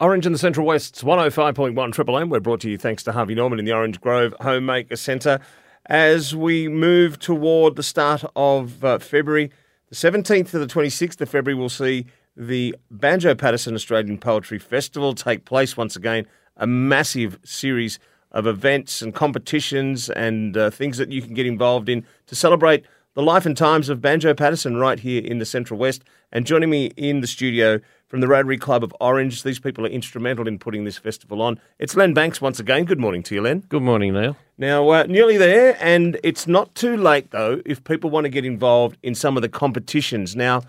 Orange 0.00 0.26
in 0.26 0.32
the 0.32 0.38
Central 0.38 0.64
West's 0.64 1.02
105.1 1.02 1.92
Triple 1.92 2.18
M. 2.18 2.30
We're 2.30 2.38
brought 2.38 2.60
to 2.60 2.70
you 2.70 2.78
thanks 2.78 3.02
to 3.02 3.10
Harvey 3.10 3.34
Norman 3.34 3.58
in 3.58 3.64
the 3.64 3.72
Orange 3.72 4.00
Grove 4.00 4.32
Homemaker 4.40 4.94
Centre. 4.94 5.40
As 5.86 6.36
we 6.36 6.68
move 6.68 7.18
toward 7.18 7.74
the 7.74 7.82
start 7.82 8.22
of 8.36 8.84
uh, 8.84 9.00
February, 9.00 9.50
the 9.88 9.96
17th 9.96 10.50
to 10.50 10.60
the 10.60 10.68
26th 10.68 11.20
of 11.20 11.28
February, 11.28 11.58
we'll 11.58 11.68
see 11.68 12.06
the 12.36 12.76
Banjo 12.92 13.34
Paterson 13.34 13.74
Australian 13.74 14.18
Poetry 14.18 14.60
Festival 14.60 15.16
take 15.16 15.44
place 15.44 15.76
once 15.76 15.96
again. 15.96 16.28
A 16.58 16.66
massive 16.68 17.40
series 17.42 17.98
of 18.30 18.46
events 18.46 19.02
and 19.02 19.12
competitions 19.12 20.10
and 20.10 20.56
uh, 20.56 20.70
things 20.70 20.98
that 20.98 21.10
you 21.10 21.22
can 21.22 21.34
get 21.34 21.44
involved 21.44 21.88
in 21.88 22.06
to 22.26 22.36
celebrate 22.36 22.84
the 23.14 23.22
life 23.22 23.46
and 23.46 23.56
times 23.56 23.88
of 23.88 24.00
Banjo 24.00 24.32
Paterson 24.32 24.76
right 24.76 25.00
here 25.00 25.24
in 25.24 25.40
the 25.40 25.44
Central 25.44 25.80
West. 25.80 26.04
And 26.30 26.46
joining 26.46 26.70
me 26.70 26.92
in 26.96 27.20
the 27.20 27.26
studio 27.26 27.80
from 28.08 28.20
the 28.20 28.28
Rotary 28.28 28.56
Club 28.56 28.82
of 28.82 28.94
Orange, 29.00 29.42
these 29.42 29.58
people 29.58 29.84
are 29.84 29.90
instrumental 29.90 30.48
in 30.48 30.58
putting 30.58 30.84
this 30.84 30.96
festival 30.96 31.42
on. 31.42 31.60
It's 31.78 31.94
Len 31.94 32.14
Banks 32.14 32.40
once 32.40 32.58
again. 32.58 32.86
Good 32.86 32.98
morning 32.98 33.22
to 33.24 33.34
you, 33.34 33.42
Len. 33.42 33.60
Good 33.68 33.82
morning, 33.82 34.14
Neil. 34.14 34.36
Now, 34.56 34.88
uh, 34.88 35.02
nearly 35.04 35.36
there, 35.36 35.76
and 35.78 36.18
it's 36.24 36.46
not 36.46 36.74
too 36.74 36.96
late 36.96 37.30
though 37.30 37.62
if 37.64 37.84
people 37.84 38.10
want 38.10 38.24
to 38.24 38.30
get 38.30 38.44
involved 38.44 38.96
in 39.02 39.14
some 39.14 39.36
of 39.36 39.42
the 39.42 39.48
competitions. 39.48 40.34
Now, 40.34 40.62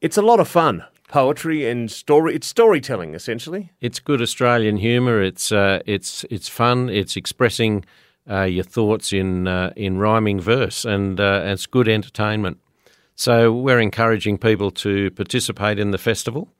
it's 0.00 0.16
a 0.16 0.22
lot 0.22 0.38
of 0.38 0.46
fun. 0.46 0.84
Poetry 1.08 1.68
and 1.68 1.90
story. 1.90 2.34
It's 2.34 2.46
storytelling, 2.46 3.14
essentially. 3.14 3.72
It's 3.80 3.98
good 3.98 4.20
Australian 4.20 4.76
humour. 4.76 5.22
It's 5.22 5.52
uh, 5.52 5.80
it's 5.86 6.24
it's 6.30 6.48
fun. 6.48 6.90
It's 6.90 7.16
expressing 7.16 7.84
uh, 8.28 8.42
your 8.42 8.64
thoughts 8.64 9.12
in 9.12 9.46
uh, 9.46 9.72
in 9.76 9.98
rhyming 9.98 10.40
verse, 10.40 10.84
and 10.84 11.18
uh, 11.18 11.42
it's 11.44 11.66
good 11.66 11.88
entertainment. 11.88 12.58
So 13.16 13.50
we're 13.50 13.80
encouraging 13.80 14.36
people 14.36 14.70
to 14.72 15.10
participate 15.12 15.78
in 15.78 15.90
the 15.90 15.98
festival, 15.98 16.52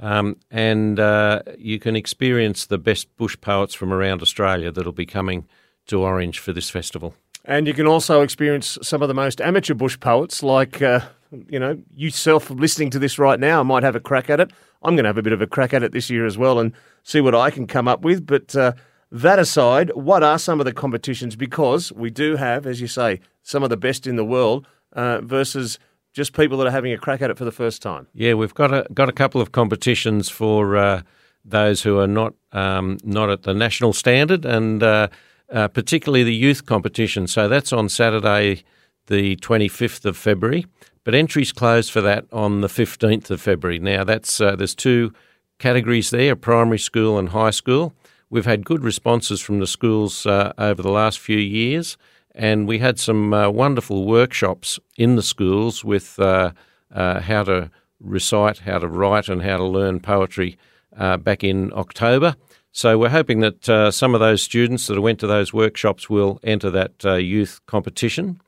um, 0.00 0.36
and 0.52 1.00
uh, 1.00 1.42
you 1.58 1.80
can 1.80 1.96
experience 1.96 2.66
the 2.66 2.78
best 2.78 3.14
bush 3.16 3.36
poets 3.40 3.74
from 3.74 3.92
around 3.92 4.22
Australia 4.22 4.70
that'll 4.70 4.92
be 4.92 5.04
coming 5.04 5.48
to 5.86 6.02
Orange 6.02 6.38
for 6.38 6.52
this 6.52 6.70
festival. 6.70 7.14
And 7.44 7.66
you 7.66 7.74
can 7.74 7.88
also 7.88 8.22
experience 8.22 8.78
some 8.82 9.02
of 9.02 9.08
the 9.08 9.14
most 9.14 9.40
amateur 9.40 9.74
bush 9.74 9.98
poets, 9.98 10.44
like 10.44 10.80
uh, 10.80 11.00
you 11.48 11.58
know 11.58 11.76
yourself 11.92 12.50
listening 12.50 12.90
to 12.90 13.00
this 13.00 13.18
right 13.18 13.40
now. 13.40 13.64
might 13.64 13.82
have 13.82 13.96
a 13.96 14.00
crack 14.00 14.30
at 14.30 14.38
it. 14.38 14.52
I'm 14.84 14.94
going 14.94 15.04
to 15.04 15.08
have 15.08 15.18
a 15.18 15.22
bit 15.22 15.32
of 15.32 15.42
a 15.42 15.46
crack 15.48 15.74
at 15.74 15.82
it 15.82 15.90
this 15.90 16.08
year 16.08 16.24
as 16.24 16.38
well, 16.38 16.60
and 16.60 16.72
see 17.02 17.20
what 17.20 17.34
I 17.34 17.50
can 17.50 17.66
come 17.66 17.88
up 17.88 18.02
with. 18.02 18.24
But 18.24 18.54
uh, 18.54 18.74
that 19.10 19.40
aside, 19.40 19.90
what 19.94 20.22
are 20.22 20.38
some 20.38 20.60
of 20.60 20.66
the 20.66 20.72
competitions? 20.72 21.34
Because 21.34 21.92
we 21.92 22.10
do 22.10 22.36
have, 22.36 22.64
as 22.64 22.80
you 22.80 22.86
say, 22.86 23.20
some 23.42 23.64
of 23.64 23.70
the 23.70 23.76
best 23.76 24.06
in 24.06 24.14
the 24.14 24.24
world 24.24 24.68
uh, 24.92 25.20
versus 25.20 25.80
just 26.16 26.32
people 26.32 26.56
that 26.56 26.66
are 26.66 26.70
having 26.70 26.92
a 26.94 26.96
crack 26.96 27.20
at 27.20 27.30
it 27.30 27.36
for 27.36 27.44
the 27.44 27.52
first 27.52 27.82
time. 27.82 28.06
Yeah, 28.14 28.32
we've 28.32 28.54
got 28.54 28.72
a 28.72 28.86
got 28.94 29.10
a 29.10 29.12
couple 29.12 29.42
of 29.42 29.52
competitions 29.52 30.30
for 30.30 30.76
uh, 30.76 31.02
those 31.44 31.82
who 31.82 31.98
are 31.98 32.06
not 32.06 32.32
um, 32.52 32.96
not 33.04 33.28
at 33.28 33.42
the 33.42 33.52
national 33.52 33.92
standard, 33.92 34.46
and 34.46 34.82
uh, 34.82 35.08
uh, 35.52 35.68
particularly 35.68 36.24
the 36.24 36.34
youth 36.34 36.64
competition. 36.64 37.26
So 37.26 37.48
that's 37.48 37.70
on 37.70 37.90
Saturday, 37.90 38.64
the 39.08 39.36
twenty 39.36 39.68
fifth 39.68 40.06
of 40.06 40.16
February. 40.16 40.64
But 41.04 41.14
entries 41.14 41.52
close 41.52 41.90
for 41.90 42.00
that 42.00 42.24
on 42.32 42.62
the 42.62 42.68
fifteenth 42.70 43.30
of 43.30 43.40
February. 43.42 43.78
Now 43.78 44.02
that's 44.02 44.40
uh, 44.40 44.56
there's 44.56 44.74
two 44.74 45.12
categories 45.58 46.08
there: 46.08 46.34
primary 46.34 46.78
school 46.78 47.18
and 47.18 47.28
high 47.28 47.50
school. 47.50 47.92
We've 48.30 48.46
had 48.46 48.64
good 48.64 48.82
responses 48.82 49.42
from 49.42 49.60
the 49.60 49.66
schools 49.66 50.24
uh, 50.24 50.54
over 50.56 50.82
the 50.82 50.90
last 50.90 51.18
few 51.18 51.38
years 51.38 51.98
and 52.36 52.68
we 52.68 52.78
had 52.78 53.00
some 53.00 53.32
uh, 53.32 53.48
wonderful 53.48 54.04
workshops 54.04 54.78
in 54.96 55.16
the 55.16 55.22
schools 55.22 55.84
with 55.84 56.18
uh, 56.20 56.52
uh, 56.94 57.20
how 57.20 57.42
to 57.42 57.70
recite, 57.98 58.58
how 58.58 58.78
to 58.78 58.86
write, 58.86 59.28
and 59.28 59.42
how 59.42 59.56
to 59.56 59.64
learn 59.64 60.00
poetry 60.00 60.58
uh, 60.96 61.16
back 61.16 61.42
in 61.42 61.72
October. 61.72 62.36
So 62.72 62.98
we're 62.98 63.08
hoping 63.08 63.40
that 63.40 63.68
uh, 63.68 63.90
some 63.90 64.14
of 64.14 64.20
those 64.20 64.42
students 64.42 64.86
that 64.86 65.00
went 65.00 65.18
to 65.20 65.26
those 65.26 65.54
workshops 65.54 66.10
will 66.10 66.38
enter 66.44 66.70
that 66.70 67.04
uh, 67.06 67.14
youth 67.14 67.60
competition. 67.66 68.38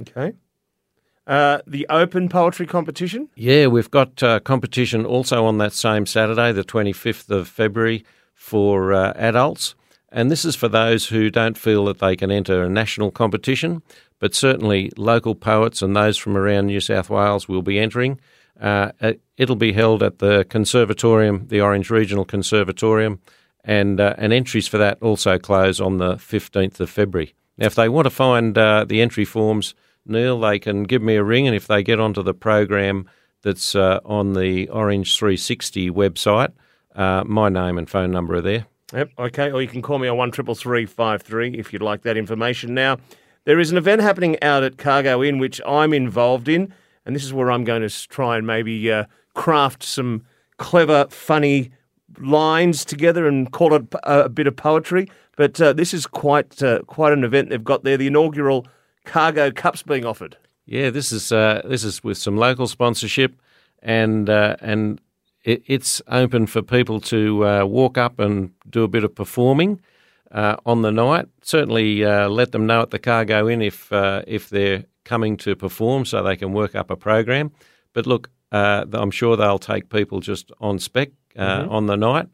Okay. 0.00 0.32
the 1.26 1.86
open 1.88 2.28
poetry 2.28 2.66
competition? 2.66 3.28
Yeah, 3.36 3.68
we've 3.68 3.90
got 3.90 4.16
competition 4.42 5.06
also 5.06 5.44
on 5.44 5.58
that 5.58 5.72
same 5.72 6.04
Saturday, 6.04 6.50
the 6.50 6.64
25th 6.64 7.30
of 7.30 7.46
February, 7.46 8.04
for 8.34 8.92
adults. 8.92 9.76
And 10.12 10.30
this 10.30 10.44
is 10.44 10.56
for 10.56 10.68
those 10.68 11.08
who 11.08 11.30
don't 11.30 11.56
feel 11.56 11.84
that 11.86 12.00
they 12.00 12.16
can 12.16 12.30
enter 12.30 12.62
a 12.62 12.68
national 12.68 13.10
competition, 13.10 13.82
but 14.18 14.34
certainly 14.34 14.90
local 14.96 15.34
poets 15.34 15.82
and 15.82 15.94
those 15.94 16.18
from 16.18 16.36
around 16.36 16.66
New 16.66 16.80
South 16.80 17.10
Wales 17.10 17.48
will 17.48 17.62
be 17.62 17.78
entering. 17.78 18.20
Uh, 18.60 18.92
it'll 19.36 19.56
be 19.56 19.72
held 19.72 20.02
at 20.02 20.18
the 20.18 20.44
Conservatorium, 20.50 21.46
the 21.48 21.60
Orange 21.60 21.90
Regional 21.90 22.24
Conservatorium, 22.24 23.20
and 23.64 24.00
uh, 24.00 24.14
and 24.18 24.32
entries 24.32 24.68
for 24.68 24.78
that 24.78 24.98
also 25.02 25.38
close 25.38 25.80
on 25.80 25.98
the 25.98 26.16
15th 26.16 26.80
of 26.80 26.90
February. 26.90 27.34
Now, 27.56 27.66
if 27.66 27.74
they 27.74 27.88
want 27.88 28.06
to 28.06 28.10
find 28.10 28.56
uh, 28.56 28.84
the 28.86 29.00
entry 29.00 29.24
forms, 29.24 29.74
Neil, 30.06 30.40
they 30.40 30.58
can 30.58 30.84
give 30.84 31.02
me 31.02 31.16
a 31.16 31.24
ring, 31.24 31.46
and 31.46 31.54
if 31.54 31.66
they 31.66 31.82
get 31.82 32.00
onto 32.00 32.22
the 32.22 32.34
program 32.34 33.08
that's 33.42 33.74
uh, 33.74 34.00
on 34.04 34.32
the 34.32 34.68
Orange 34.68 35.16
360 35.16 35.90
website, 35.90 36.52
uh, 36.94 37.22
my 37.26 37.48
name 37.48 37.78
and 37.78 37.88
phone 37.88 38.10
number 38.10 38.34
are 38.34 38.42
there. 38.42 38.66
Yep. 38.92 39.10
Okay. 39.18 39.50
Or 39.50 39.62
you 39.62 39.68
can 39.68 39.82
call 39.82 39.98
me 39.98 40.08
on 40.08 40.16
one 40.16 40.30
triple 40.30 40.54
three 40.54 40.86
five 40.86 41.22
three 41.22 41.54
if 41.54 41.72
you'd 41.72 41.82
like 41.82 42.02
that 42.02 42.16
information. 42.16 42.74
Now, 42.74 42.98
there 43.44 43.60
is 43.60 43.70
an 43.70 43.76
event 43.76 44.02
happening 44.02 44.42
out 44.42 44.62
at 44.62 44.78
Cargo 44.78 45.22
Inn 45.22 45.38
which 45.38 45.60
I'm 45.66 45.92
involved 45.92 46.48
in, 46.48 46.72
and 47.06 47.14
this 47.14 47.24
is 47.24 47.32
where 47.32 47.50
I'm 47.50 47.64
going 47.64 47.88
to 47.88 48.08
try 48.08 48.36
and 48.36 48.46
maybe 48.46 48.90
uh, 48.90 49.04
craft 49.34 49.82
some 49.82 50.24
clever, 50.58 51.06
funny 51.10 51.70
lines 52.18 52.84
together 52.84 53.26
and 53.26 53.50
call 53.52 53.74
it 53.74 53.84
a, 54.02 54.24
a 54.24 54.28
bit 54.28 54.46
of 54.46 54.56
poetry. 54.56 55.08
But 55.36 55.60
uh, 55.60 55.72
this 55.72 55.94
is 55.94 56.06
quite 56.06 56.62
uh, 56.62 56.80
quite 56.82 57.12
an 57.12 57.24
event 57.24 57.50
they've 57.50 57.64
got 57.64 57.84
there. 57.84 57.96
The 57.96 58.08
inaugural 58.08 58.66
Cargo 59.04 59.50
Cups 59.50 59.82
being 59.82 60.04
offered. 60.04 60.36
Yeah, 60.66 60.90
this 60.90 61.12
is 61.12 61.32
uh, 61.32 61.62
this 61.64 61.84
is 61.84 62.04
with 62.04 62.18
some 62.18 62.36
local 62.36 62.66
sponsorship, 62.66 63.40
and 63.82 64.28
uh, 64.28 64.56
and 64.60 65.00
it, 65.44 65.62
it's 65.66 66.02
open 66.08 66.46
for 66.46 66.62
people 66.62 67.00
to 67.00 67.46
uh, 67.46 67.64
walk 67.64 67.98
up 67.98 68.18
and 68.18 68.52
do 68.68 68.82
a 68.82 68.88
bit 68.88 69.04
of 69.04 69.14
performing 69.14 69.80
uh, 70.30 70.56
on 70.66 70.82
the 70.82 70.92
night. 70.92 71.26
Certainly, 71.42 72.04
uh, 72.04 72.28
let 72.28 72.52
them 72.52 72.66
know 72.66 72.82
at 72.82 72.90
the 72.90 72.98
Cargo 72.98 73.48
Inn 73.48 73.62
if 73.62 73.92
uh, 73.92 74.22
if 74.26 74.48
they're 74.50 74.84
coming 75.04 75.36
to 75.38 75.56
perform, 75.56 76.04
so 76.04 76.22
they 76.22 76.36
can 76.36 76.52
work 76.52 76.74
up 76.74 76.90
a 76.90 76.96
program. 76.96 77.52
But 77.92 78.06
look, 78.06 78.30
uh, 78.52 78.84
I'm 78.92 79.10
sure 79.10 79.36
they'll 79.36 79.58
take 79.58 79.88
people 79.88 80.20
just 80.20 80.52
on 80.60 80.78
spec 80.78 81.10
uh, 81.36 81.62
mm-hmm. 81.62 81.70
on 81.70 81.86
the 81.86 81.96
night. 81.96 82.28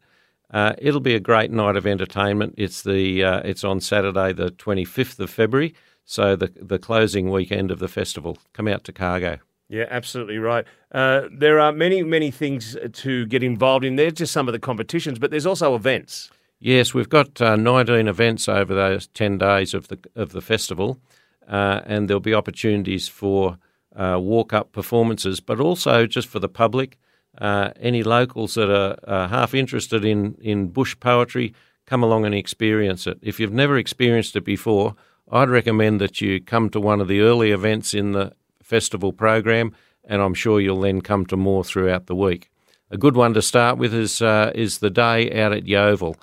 it'll 0.79 1.01
be 1.01 1.15
a 1.15 1.19
great 1.19 1.51
night 1.51 1.75
of 1.75 1.87
entertainment. 1.87 2.55
It's 2.57 2.83
the 2.83 3.21
it's 3.45 3.63
on 3.63 3.79
Saturday, 3.79 4.33
the 4.33 4.51
25th 4.51 5.19
of 5.19 5.29
February, 5.29 5.73
so 6.05 6.35
the 6.35 6.51
the 6.55 6.79
closing 6.79 7.29
weekend 7.29 7.71
of 7.71 7.79
the 7.79 7.87
festival. 7.87 8.37
Come 8.53 8.67
out 8.67 8.83
to 8.85 8.91
Cargo. 8.91 9.39
Yeah, 9.69 9.85
absolutely 9.89 10.37
right. 10.37 10.65
Uh, 10.91 11.23
there 11.31 11.59
are 11.59 11.71
many, 11.71 12.01
many 12.01 12.31
things 12.31 12.77
to 12.93 13.25
get 13.25 13.43
involved 13.43 13.83
in. 13.83 13.97
There's 13.97 14.13
just 14.13 14.31
some 14.31 14.47
of 14.47 14.53
the 14.53 14.59
competitions, 14.59 15.19
but 15.19 15.29
there's 15.29 15.45
also 15.45 15.75
events. 15.75 16.29
Yes, 16.59 16.93
we've 16.93 17.09
got 17.09 17.41
uh, 17.41 17.55
19 17.55 18.07
events 18.07 18.47
over 18.47 18.73
those 18.73 19.07
10 19.07 19.37
days 19.37 19.73
of 19.73 19.89
the 19.89 19.99
of 20.15 20.31
the 20.31 20.41
festival, 20.41 20.99
uh, 21.47 21.81
and 21.85 22.09
there'll 22.09 22.19
be 22.19 22.33
opportunities 22.33 23.07
for 23.07 23.57
uh, 23.95 24.17
walk 24.19 24.53
up 24.53 24.71
performances, 24.71 25.39
but 25.39 25.59
also 25.59 26.07
just 26.07 26.27
for 26.27 26.39
the 26.39 26.49
public. 26.49 26.97
Uh, 27.37 27.71
any 27.79 28.01
locals 28.01 28.55
that 28.55 28.71
are 28.71 29.27
half 29.27 29.53
interested 29.53 30.03
in, 30.03 30.35
in 30.41 30.69
bush 30.69 30.95
poetry, 30.99 31.53
come 31.85 32.01
along 32.01 32.25
and 32.25 32.33
experience 32.33 33.05
it. 33.05 33.19
If 33.21 33.39
you've 33.39 33.53
never 33.53 33.77
experienced 33.77 34.35
it 34.35 34.43
before, 34.43 34.95
I'd 35.31 35.49
recommend 35.49 36.01
that 36.01 36.19
you 36.21 36.41
come 36.41 36.71
to 36.71 36.79
one 36.79 36.99
of 36.99 37.07
the 37.07 37.21
early 37.21 37.51
events 37.51 37.93
in 37.93 38.13
the 38.13 38.33
festival 38.67 39.13
program, 39.13 39.73
and 40.03 40.21
I'm 40.21 40.33
sure 40.33 40.59
you'll 40.59 40.81
then 40.81 41.01
come 41.01 41.25
to 41.27 41.37
more 41.37 41.63
throughout 41.63 42.07
the 42.07 42.15
week. 42.15 42.51
A 42.91 42.97
good 42.97 43.15
one 43.15 43.33
to 43.33 43.41
start 43.41 43.77
with 43.77 43.93
is 43.93 44.21
uh, 44.21 44.51
is 44.53 44.79
the 44.79 44.89
day 44.89 45.41
out 45.41 45.53
at 45.53 45.67
Yeovil 45.67 46.15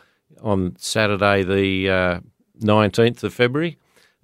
on 0.43 0.77
Saturday, 0.79 1.43
the 1.43 1.91
uh, 1.91 2.21
19th 2.61 3.23
of 3.25 3.35
February. 3.35 3.79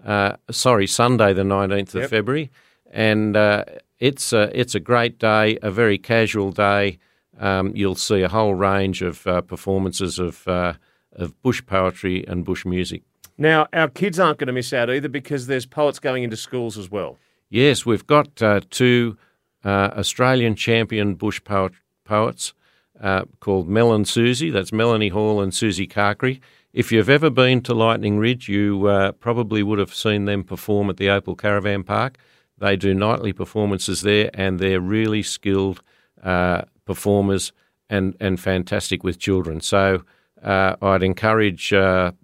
Uh, 0.05 0.37
sorry, 0.50 0.87
Sunday, 0.87 1.33
the 1.33 1.43
19th 1.43 1.95
of 1.95 2.03
yep. 2.03 2.11
February, 2.11 2.50
and 2.91 3.37
uh, 3.37 3.65
it's 3.99 4.33
a, 4.33 4.50
it's 4.59 4.75
a 4.75 4.81
great 4.81 5.19
day, 5.19 5.59
a 5.62 5.71
very 5.71 5.99
casual 5.99 6.53
day. 6.53 6.99
Um, 7.39 7.73
you'll 7.75 7.95
see 7.95 8.23
a 8.23 8.29
whole 8.29 8.55
range 8.55 9.03
of 9.03 9.27
uh, 9.27 9.41
performances 9.43 10.19
of 10.19 10.47
uh, 10.49 10.75
of 11.12 11.41
bush 11.43 11.62
poetry 11.67 12.25
and 12.27 12.45
bush 12.45 12.65
music. 12.65 13.03
Now, 13.37 13.67
our 13.73 13.89
kids 13.89 14.19
aren't 14.19 14.39
going 14.39 14.49
to 14.49 14.53
miss 14.53 14.73
out 14.73 14.91
either 14.91 15.09
because 15.09 15.47
there's 15.47 15.67
poets 15.67 15.99
going 15.99 16.23
into 16.23 16.37
schools 16.37 16.77
as 16.77 16.91
well. 16.91 17.19
Yes, 17.50 17.85
we've 17.85 18.06
got 18.06 18.41
uh, 18.41 18.61
two 18.70 19.19
uh, 19.64 19.91
Australian 19.99 20.55
champion 20.55 21.17
bush 21.17 21.43
poet, 21.43 21.73
poets 22.05 22.55
uh, 23.00 23.25
called 23.41 23.69
Mel 23.69 23.93
and 23.93 24.06
Susie. 24.06 24.50
That's 24.50 24.73
Melanie 24.73 25.08
Hall 25.08 25.41
and 25.41 25.52
Susie 25.52 25.88
Carcary. 25.88 26.41
If 26.73 26.93
you've 26.93 27.11
ever 27.11 27.29
been 27.29 27.61
to 27.62 27.75
Lightning 27.75 28.19
Ridge, 28.19 28.49
you 28.49 28.87
uh, 28.87 29.12
probably 29.12 29.64
would 29.64 29.81
have 29.81 29.93
seen 29.93 30.26
them 30.26 30.44
perform 30.44 30.88
at 30.91 30.97
the 30.97 31.11
Opal 31.11 31.35
Caravan 31.35 31.82
Park. 31.82 32.19
They 32.56 32.76
do 32.76 32.94
nightly 32.94 33.32
performances 33.32 34.02
there, 34.02 34.31
and 34.32 34.61
they're 34.61 34.81
really 34.81 35.25
skilled 35.25 35.82
uh, 36.23 36.62
performers. 36.85 37.52
and, 37.91 38.17
and 38.20 38.38
fantastic 38.38 39.02
with 39.02 39.19
children. 39.19 39.61
So 39.61 40.05
uh, 40.43 40.76
I'd 40.81 41.02
encourage 41.02 41.75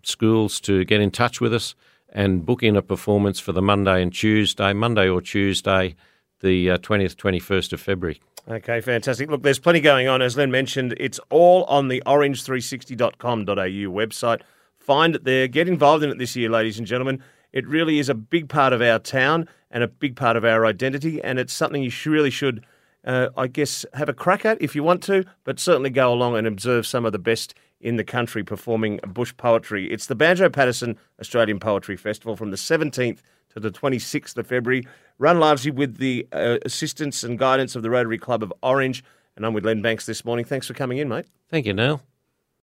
schools 0.05 0.61
to 0.61 0.85
get 0.85 1.01
in 1.01 1.11
touch 1.11 1.41
with 1.41 1.53
us 1.53 1.75
and 2.11 2.45
book 2.45 2.63
in 2.63 2.77
a 2.77 2.83
performance 2.83 3.41
for 3.41 3.53
the 3.53 3.63
Monday 3.63 4.03
and 4.03 4.13
Tuesday, 4.13 4.73
Monday 4.73 5.09
or 5.09 5.21
Tuesday, 5.21 5.95
the 6.41 6.71
uh, 6.71 6.79
20th, 6.79 7.17
21st 7.17 7.73
of 7.73 7.81
February. 7.81 8.21
Okay, 8.49 8.81
fantastic. 8.81 9.29
Look, 9.29 9.43
there's 9.43 9.59
plenty 9.59 9.81
going 9.81 10.07
on. 10.07 10.23
As 10.23 10.37
Len 10.37 10.51
mentioned, 10.51 10.95
it's 10.99 11.19
all 11.31 11.65
on 11.65 11.89
the 11.89 12.03
orange360.com.au 12.07 13.45
website. 13.55 14.43
Find 14.79 15.17
it 15.17 15.25
there. 15.25 15.49
Get 15.49 15.67
involved 15.67 16.05
in 16.05 16.11
it 16.11 16.19
this 16.19 16.37
year, 16.37 16.49
ladies 16.49 16.79
and 16.79 16.87
gentlemen. 16.87 17.23
It 17.53 17.67
really 17.67 17.99
is 17.99 18.09
a 18.09 18.15
big 18.15 18.49
part 18.49 18.73
of 18.73 18.81
our 18.81 19.01
town 19.01 19.49
and 19.71 19.83
a 19.83 19.89
big 19.89 20.15
part 20.15 20.37
of 20.37 20.45
our 20.45 20.65
identity, 20.65 21.21
and 21.23 21.39
it's 21.39 21.53
something 21.53 21.83
you 21.83 21.91
really 22.05 22.31
should, 22.31 22.65
uh, 23.05 23.29
I 23.37 23.49
guess, 23.49 23.85
have 23.95 24.09
a 24.09 24.15
crack 24.15 24.45
at 24.45 24.63
if 24.63 24.77
you 24.77 24.83
want 24.83 25.03
to, 25.05 25.25
but 25.43 25.59
certainly 25.59 25.91
go 25.91 26.13
along 26.13 26.37
and 26.37 26.47
observe 26.47 26.87
some 26.87 27.05
of 27.05 27.13
the 27.13 27.19
best 27.19 27.55
in 27.81 27.97
the 27.97 28.05
country 28.05 28.43
performing 28.43 28.99
bush 29.07 29.35
poetry. 29.37 29.91
It's 29.91 30.07
the 30.07 30.15
Banjo 30.15 30.49
Paterson 30.49 30.99
Australian 31.21 31.61
Poetry 31.61 31.97
Festival 31.97 32.37
from 32.37 32.51
the 32.51 32.57
17th 32.57 33.19
to 33.51 33.61
the 33.61 33.71
26th 33.71 34.37
of 34.37 34.47
February, 34.47 34.87
run 35.19 35.39
largely 35.41 35.71
with 35.71 35.97
the 35.99 36.27
uh, 36.33 36.59
assistance 36.65 37.23
and 37.23 37.39
guidance 37.39 37.77
of 37.77 37.83
the 37.83 37.91
Rotary 37.91 38.19
Club 38.19 38.43
of 38.43 38.53
Orange. 38.63 39.05
And 39.37 39.45
I'm 39.45 39.53
with 39.53 39.65
Len 39.65 39.83
Banks 39.83 40.07
this 40.07 40.25
morning. 40.25 40.45
Thanks 40.45 40.67
for 40.67 40.75
coming 40.75 40.99
in, 40.99 41.09
mate. 41.09 41.27
Thank 41.51 41.67
you, 41.67 41.75
Neil. 41.75 42.03